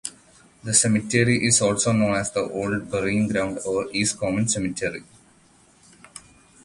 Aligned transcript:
The 0.63 0.73
cemetery 0.73 1.45
is 1.45 1.61
also 1.61 1.91
known 1.91 2.15
as 2.15 2.31
the 2.31 2.39
Old 2.39 2.89
Burying 2.89 3.27
Ground 3.27 3.59
or 3.67 3.87
East 3.93 4.17
Commons 4.17 4.51
Cemetery. 4.51 5.03